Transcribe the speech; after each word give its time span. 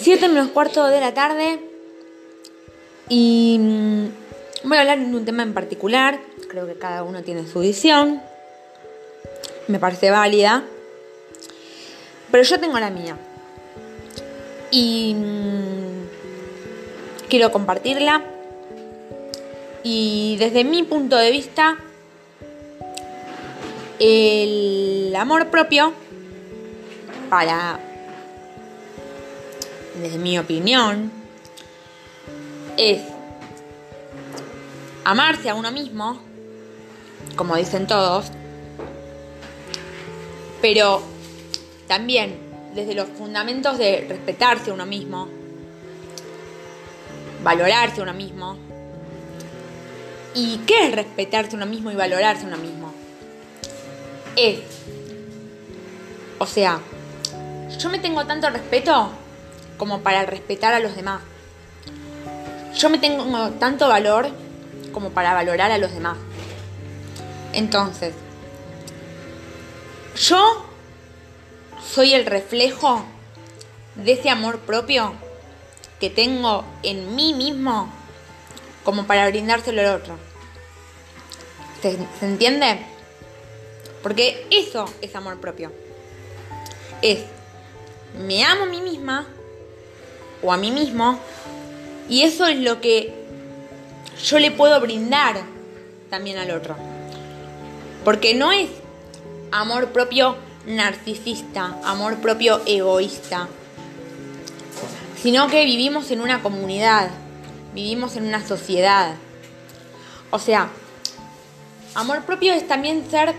7 0.00 0.28
menos 0.28 0.48
cuarto 0.48 0.86
de 0.86 1.00
la 1.00 1.12
tarde 1.12 1.60
y 3.10 3.58
mm, 3.58 4.68
voy 4.68 4.78
a 4.78 4.80
hablar 4.80 4.98
de 4.98 5.04
un 5.04 5.24
tema 5.24 5.42
en 5.42 5.52
particular. 5.52 6.18
Creo 6.48 6.66
que 6.66 6.74
cada 6.74 7.02
uno 7.02 7.22
tiene 7.22 7.46
su 7.46 7.60
visión. 7.60 8.22
Me 9.66 9.78
parece 9.78 10.10
válida. 10.10 10.64
Pero 12.30 12.44
yo 12.44 12.60
tengo 12.60 12.78
la 12.78 12.90
mía. 12.90 13.18
Y 14.70 15.14
mm, 15.14 17.28
quiero 17.28 17.52
compartirla. 17.52 18.22
Y 19.82 20.36
desde 20.38 20.64
mi 20.64 20.84
punto 20.84 21.16
de 21.16 21.30
vista, 21.30 21.76
el 23.98 25.12
amor 25.16 25.48
propio 25.48 25.92
para, 27.28 27.80
desde 29.94 30.18
mi 30.18 30.38
opinión, 30.38 31.10
es 32.76 33.02
amarse 35.04 35.50
a 35.50 35.54
uno 35.54 35.70
mismo, 35.70 36.20
como 37.36 37.56
dicen 37.56 37.86
todos, 37.86 38.26
pero 40.60 41.02
también 41.86 42.38
desde 42.74 42.94
los 42.94 43.08
fundamentos 43.08 43.78
de 43.78 44.06
respetarse 44.08 44.70
a 44.70 44.74
uno 44.74 44.86
mismo, 44.86 45.28
valorarse 47.42 48.00
a 48.00 48.04
uno 48.04 48.14
mismo. 48.14 48.56
¿Y 50.34 50.58
qué 50.58 50.86
es 50.86 50.94
respetarse 50.94 51.52
a 51.52 51.56
uno 51.56 51.66
mismo 51.66 51.90
y 51.90 51.96
valorarse 51.96 52.44
a 52.44 52.46
uno 52.46 52.58
mismo? 52.58 52.92
Es, 54.36 54.60
o 56.38 56.46
sea, 56.46 56.80
yo 57.78 57.88
me 57.88 57.98
tengo 57.98 58.24
tanto 58.26 58.48
respeto 58.48 59.10
como 59.80 60.02
para 60.02 60.26
respetar 60.26 60.74
a 60.74 60.78
los 60.78 60.94
demás. 60.94 61.22
Yo 62.76 62.90
me 62.90 62.98
tengo 62.98 63.48
tanto 63.52 63.88
valor 63.88 64.28
como 64.92 65.08
para 65.08 65.32
valorar 65.32 65.70
a 65.70 65.78
los 65.78 65.90
demás. 65.94 66.18
Entonces, 67.54 68.12
yo 70.16 70.66
soy 71.82 72.12
el 72.12 72.26
reflejo 72.26 73.02
de 73.94 74.12
ese 74.12 74.28
amor 74.28 74.58
propio 74.58 75.14
que 75.98 76.10
tengo 76.10 76.62
en 76.82 77.16
mí 77.16 77.32
mismo 77.32 77.90
como 78.84 79.06
para 79.06 79.30
brindárselo 79.30 79.80
al 79.80 79.96
otro. 79.96 80.18
¿Se, 81.80 81.96
¿Se, 82.18 82.26
entiende? 82.26 82.84
Porque 84.02 84.46
eso 84.50 84.84
es 85.00 85.14
amor 85.14 85.40
propio. 85.40 85.72
Es, 87.00 87.20
me 88.26 88.44
amo 88.44 88.64
a 88.64 88.66
mí 88.66 88.82
misma 88.82 89.26
o 90.42 90.52
a 90.52 90.56
mí 90.56 90.70
mismo 90.70 91.18
y 92.08 92.22
eso 92.22 92.46
es 92.46 92.58
lo 92.58 92.80
que 92.80 93.14
yo 94.24 94.38
le 94.38 94.50
puedo 94.50 94.80
brindar 94.80 95.40
también 96.10 96.38
al 96.38 96.50
otro. 96.50 96.76
Porque 98.04 98.34
no 98.34 98.50
es 98.50 98.68
amor 99.52 99.90
propio 99.90 100.36
narcisista, 100.66 101.78
amor 101.84 102.16
propio 102.16 102.60
egoísta, 102.66 103.48
sino 105.22 105.48
que 105.48 105.64
vivimos 105.64 106.10
en 106.10 106.20
una 106.20 106.42
comunidad, 106.42 107.10
vivimos 107.74 108.16
en 108.16 108.26
una 108.26 108.46
sociedad. 108.46 109.14
O 110.30 110.38
sea, 110.38 110.68
amor 111.94 112.24
propio 112.24 112.52
es 112.52 112.66
también 112.66 113.08
ser 113.08 113.34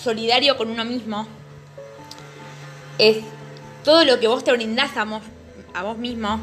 solidario 0.00 0.56
con 0.56 0.70
uno 0.70 0.84
mismo, 0.84 1.26
es 2.98 3.18
todo 3.84 4.04
lo 4.04 4.20
que 4.20 4.28
vos 4.28 4.44
te 4.44 4.52
brindás 4.52 4.96
a 5.74 5.82
vos 5.82 5.98
mismo, 5.98 6.40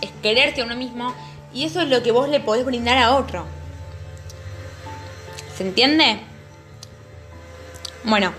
es 0.00 0.10
quererte 0.22 0.62
a 0.62 0.64
uno 0.64 0.76
mismo 0.76 1.14
y 1.52 1.64
eso 1.64 1.80
es 1.80 1.88
lo 1.88 2.02
que 2.02 2.12
vos 2.12 2.28
le 2.28 2.40
podés 2.40 2.64
brindar 2.64 2.98
a 2.98 3.16
otro. 3.16 3.44
¿Se 5.56 5.66
entiende? 5.66 6.20
Bueno, 8.04 8.32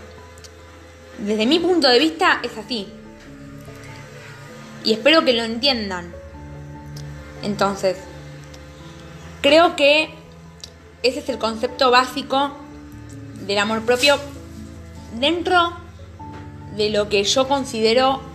desde 1.20 1.46
mi 1.46 1.60
punto 1.60 1.88
de 1.88 2.00
vista 2.00 2.40
es 2.44 2.58
así. 2.58 2.88
Y 4.84 4.94
espero 4.94 5.24
que 5.24 5.34
lo 5.34 5.44
entiendan. 5.44 6.12
Entonces, 7.44 7.98
creo 9.42 9.76
que 9.76 10.16
ese 11.04 11.20
es 11.20 11.30
el 11.30 11.38
concepto 11.38 11.92
básico 11.92 12.52
del 13.46 13.60
amor 13.60 13.82
propio 13.84 14.18
dentro 15.20 15.74
de 16.76 16.90
lo 16.90 17.10
que 17.10 17.24
yo 17.24 17.48
considero 17.48 18.31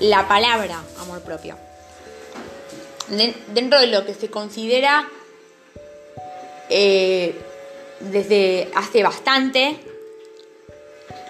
la 0.00 0.26
palabra 0.26 0.82
amor 0.98 1.20
propio. 1.20 1.56
dentro 3.08 3.80
de 3.80 3.86
lo 3.88 4.04
que 4.06 4.14
se 4.14 4.30
considera 4.30 5.08
eh, 6.68 7.34
desde 8.00 8.70
hace 8.74 9.02
bastante 9.02 9.76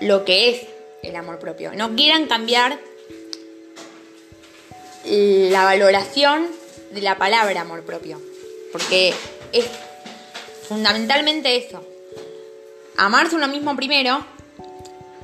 lo 0.01 0.25
que 0.25 0.51
es 0.51 0.67
el 1.03 1.17
amor 1.17 1.39
propio. 1.39 1.73
No 1.73 1.97
quieran 1.97 2.27
cambiar 2.27 2.79
la 5.05 5.65
valoración 5.65 6.47
de 6.93 7.01
la 7.01 7.17
palabra 7.17 7.63
amor 7.63 7.83
propio, 7.83 8.21
porque 8.73 9.15
es 9.53 9.67
fundamentalmente 10.69 11.57
eso. 11.57 11.85
Amarse 12.97 13.35
uno 13.35 13.49
mismo 13.49 13.75
primero 13.77 14.25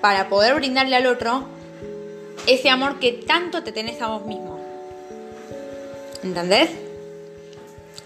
para 0.00 0.28
poder 0.28 0.54
brindarle 0.54 0.96
al 0.96 1.06
otro 1.06 1.55
ese 2.46 2.70
amor 2.70 2.98
que 2.98 3.12
tanto 3.12 3.62
te 3.62 3.72
tenés 3.72 4.00
a 4.00 4.08
vos 4.08 4.24
mismo. 4.26 4.58
¿Entendés? 6.22 6.70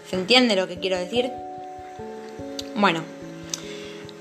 ¿Se 0.09 0.15
entiende 0.15 0.55
lo 0.55 0.67
que 0.67 0.79
quiero 0.79 0.97
decir? 0.97 1.31
Bueno, 2.75 3.01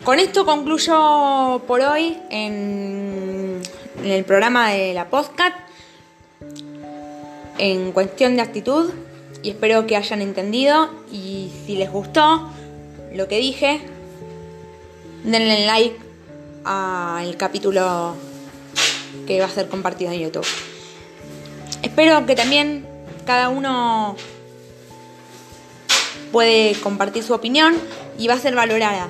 con 0.04 0.18
esto 0.18 0.44
concluyo 0.44 1.62
por 1.66 1.80
hoy 1.80 2.16
en, 2.30 3.60
el 4.04 4.24
programa 4.24 4.70
de 4.70 4.94
la 4.94 5.10
podcast 5.10 5.56
en 7.58 7.92
cuestión 7.92 8.36
de 8.36 8.42
actitud 8.42 8.90
y 9.42 9.50
espero 9.50 9.86
que 9.86 9.96
hayan 9.96 10.22
entendido 10.22 10.90
y 11.12 11.50
si 11.66 11.76
les 11.76 11.90
gustó 11.90 12.48
lo 13.14 13.28
que 13.28 13.38
dije, 13.38 13.80
denle 15.24 15.66
like 15.66 15.98
al 16.64 17.36
capítulo 17.36 18.29
que 19.30 19.38
va 19.38 19.46
a 19.46 19.48
ser 19.48 19.68
compartido 19.68 20.10
en 20.10 20.18
YouTube. 20.18 20.46
Espero 21.84 22.26
que 22.26 22.34
también 22.34 22.84
cada 23.24 23.48
uno 23.48 24.16
puede 26.32 26.74
compartir 26.80 27.22
su 27.22 27.32
opinión 27.32 27.76
y 28.18 28.26
va 28.26 28.34
a 28.34 28.38
ser 28.40 28.56
valorada. 28.56 29.08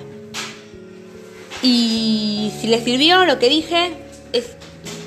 Y 1.62 2.52
si 2.60 2.66
les 2.66 2.84
sirvió 2.84 3.24
lo 3.24 3.38
que 3.38 3.48
dije, 3.48 3.94
es 4.34 4.50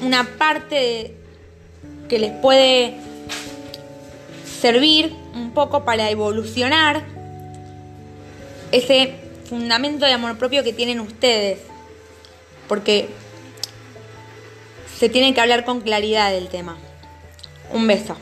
una 0.01 0.23
parte 0.39 1.13
que 2.09 2.17
les 2.17 2.31
puede 2.31 2.95
servir 4.61 5.13
un 5.35 5.51
poco 5.53 5.85
para 5.85 6.09
evolucionar 6.09 7.03
ese 8.71 9.13
fundamento 9.47 10.07
de 10.07 10.13
amor 10.13 10.39
propio 10.39 10.63
que 10.63 10.73
tienen 10.73 10.99
ustedes. 10.99 11.59
Porque 12.67 13.09
se 15.03 15.09
tiene 15.09 15.33
que 15.33 15.41
hablar 15.41 15.65
con 15.65 15.81
claridad 15.81 16.31
del 16.31 16.47
tema. 16.47 16.77
Un 17.73 17.87
beso. 17.87 18.15